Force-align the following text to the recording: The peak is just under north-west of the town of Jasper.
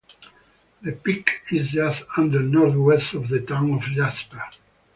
The 0.81 0.93
peak 0.93 1.41
is 1.51 1.67
just 1.67 2.01
under 2.17 2.39
north-west 2.39 3.13
of 3.13 3.27
the 3.29 3.39
town 3.41 3.75
of 3.75 3.83
Jasper. 3.83 4.43